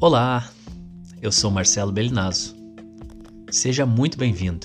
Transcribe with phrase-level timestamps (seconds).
[0.00, 0.48] Olá,
[1.20, 2.54] eu sou Marcelo Belinazo.
[3.50, 4.64] Seja muito bem-vindo.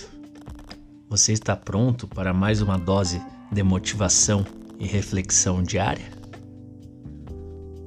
[1.10, 3.20] Você está pronto para mais uma dose
[3.52, 4.46] de motivação
[4.80, 6.06] e reflexão diária?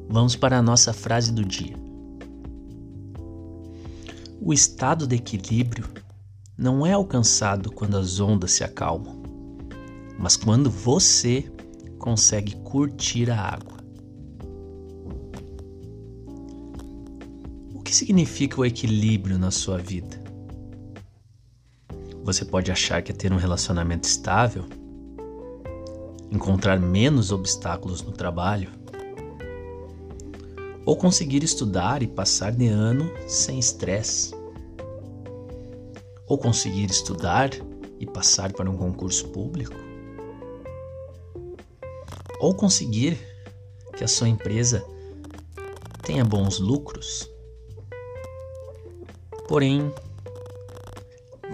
[0.08, 1.76] Vamos para a nossa frase do dia.
[4.40, 5.88] O estado de equilíbrio
[6.58, 9.22] não é alcançado quando as ondas se acalmam,
[10.18, 11.48] mas quando você
[11.96, 13.75] consegue curtir a água.
[17.86, 20.20] Que significa o equilíbrio na sua vida?
[22.24, 24.64] Você pode achar que é ter um relacionamento estável,
[26.28, 28.72] encontrar menos obstáculos no trabalho,
[30.84, 34.34] ou conseguir estudar e passar de ano sem estresse,
[36.26, 37.50] ou conseguir estudar
[38.00, 39.76] e passar para um concurso público,
[42.40, 43.16] ou conseguir
[43.96, 44.84] que a sua empresa
[46.02, 47.35] tenha bons lucros.
[49.48, 49.92] Porém,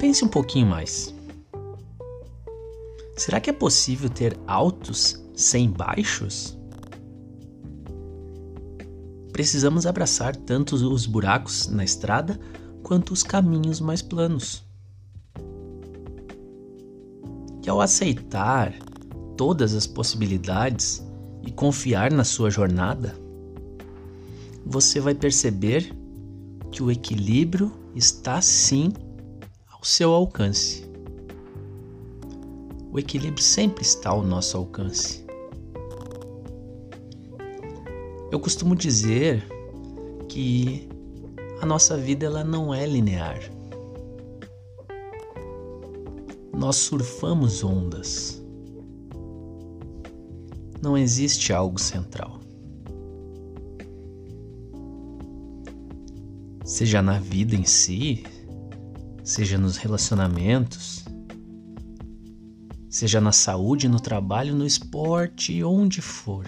[0.01, 1.15] pense um pouquinho mais.
[3.17, 6.59] Será que é possível ter altos sem baixos?
[9.33, 12.41] Precisamos abraçar tanto os buracos na estrada
[12.83, 14.65] quanto os caminhos mais planos.
[17.63, 18.75] Que ao aceitar
[19.37, 21.03] todas as possibilidades
[21.47, 23.15] e confiar na sua jornada,
[24.65, 25.95] você vai perceber
[26.71, 28.93] que o equilíbrio está sim
[29.71, 30.91] ao seu alcance.
[32.91, 35.25] O equilíbrio sempre está ao nosso alcance.
[38.31, 39.47] Eu costumo dizer
[40.29, 40.89] que
[41.61, 43.41] a nossa vida ela não é linear.
[46.53, 48.43] Nós surfamos ondas
[50.83, 52.42] não existe algo central.
[56.83, 58.25] Seja na vida em si,
[59.23, 61.05] seja nos relacionamentos,
[62.91, 66.45] seja na saúde, no trabalho, no esporte, onde for.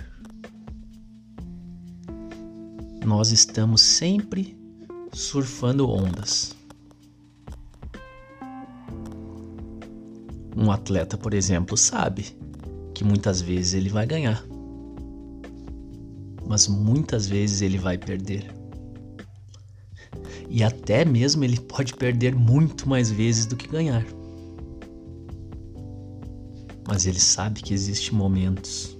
[3.06, 4.58] Nós estamos sempre
[5.12, 6.56] surfando ondas.
[10.56, 12.36] Um atleta, por exemplo, sabe
[12.92, 14.44] que muitas vezes ele vai ganhar,
[16.44, 18.63] mas muitas vezes ele vai perder.
[20.56, 24.06] E até mesmo ele pode perder muito mais vezes do que ganhar.
[26.86, 28.96] Mas ele sabe que existem momentos.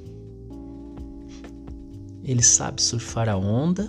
[2.24, 3.88] Ele sabe surfar a onda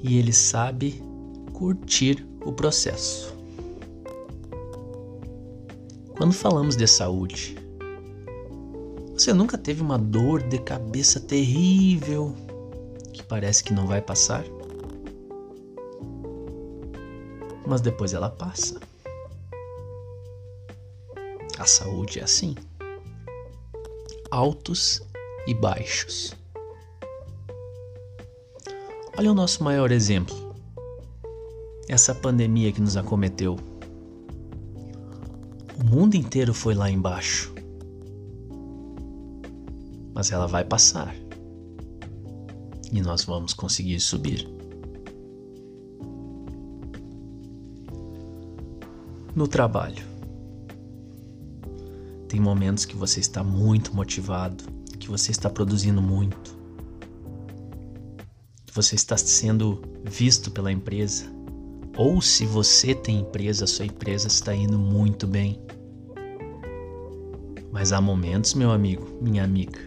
[0.00, 1.02] e ele sabe
[1.52, 3.34] curtir o processo.
[6.16, 7.56] Quando falamos de saúde,
[9.14, 12.36] você nunca teve uma dor de cabeça terrível
[13.34, 14.44] parece que não vai passar?
[17.66, 18.78] Mas depois ela passa.
[21.58, 22.54] A saúde é assim:
[24.30, 25.02] altos
[25.48, 26.32] e baixos.
[29.18, 30.54] Olha o nosso maior exemplo.
[31.88, 33.56] Essa pandemia que nos acometeu
[35.76, 37.52] o mundo inteiro foi lá embaixo.
[40.14, 41.23] Mas ela vai passar.
[42.94, 44.48] E nós vamos conseguir subir.
[49.34, 50.04] No trabalho.
[52.28, 54.62] Tem momentos que você está muito motivado,
[55.00, 56.56] que você está produzindo muito,
[58.64, 61.24] que você está sendo visto pela empresa,
[61.96, 65.60] ou se você tem empresa, sua empresa está indo muito bem.
[67.72, 69.80] Mas há momentos, meu amigo, minha amiga,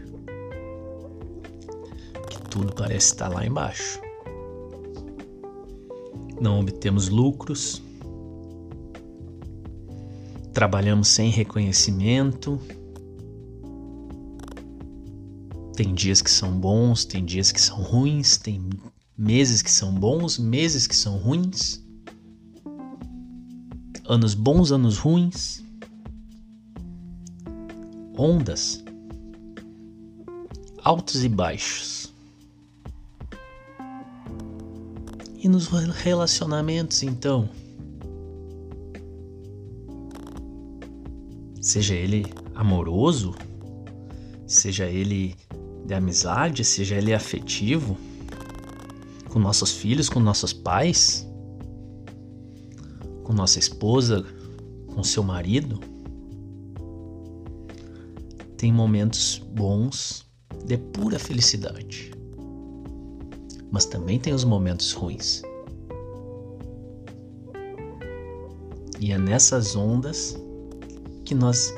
[2.58, 4.02] tudo parece estar lá embaixo.
[6.42, 7.84] Não obtemos lucros,
[10.54, 12.60] trabalhamos sem reconhecimento.
[15.76, 18.68] Tem dias que são bons, tem dias que são ruins, tem
[19.16, 21.86] meses que são bons, meses que são ruins
[24.10, 25.62] anos bons, anos ruins,
[28.18, 28.82] ondas,
[30.82, 32.17] altos e baixos.
[35.48, 37.50] E nos relacionamentos, então,
[41.62, 43.34] seja ele amoroso,
[44.46, 45.38] seja ele
[45.86, 47.98] de amizade, seja ele afetivo,
[49.30, 51.26] com nossos filhos, com nossos pais,
[53.24, 54.26] com nossa esposa,
[54.94, 55.80] com seu marido,
[58.58, 60.26] tem momentos bons
[60.66, 62.17] de pura felicidade.
[63.72, 65.42] Mas também tem os momentos ruins.
[69.00, 70.36] E é nessas ondas
[71.24, 71.74] que nós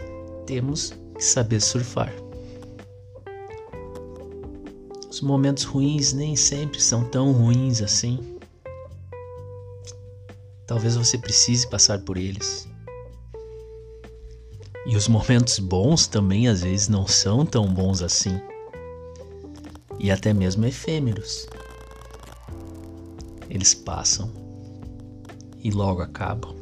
[0.46, 2.14] temos que saber surfar.
[5.10, 8.38] Os momentos ruins nem sempre são tão ruins assim.
[10.66, 12.70] Talvez você precise passar por eles.
[14.86, 18.40] E os momentos bons também às vezes não são tão bons assim.
[20.00, 21.48] E até mesmo efêmeros.
[23.50, 24.32] Eles passam
[25.64, 26.56] e logo acabam.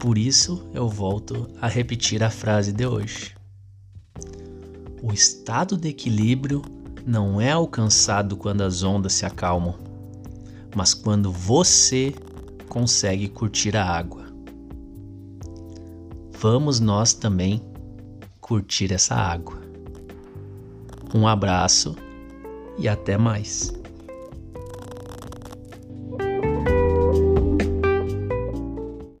[0.00, 3.36] Por isso eu volto a repetir a frase de hoje.
[5.00, 6.62] O estado de equilíbrio
[7.06, 9.74] não é alcançado quando as ondas se acalmam,
[10.74, 12.14] mas quando você
[12.68, 14.24] consegue curtir a água.
[16.32, 17.62] Vamos nós também
[18.40, 19.60] curtir essa água.
[21.14, 21.94] Um abraço
[22.78, 23.81] e até mais.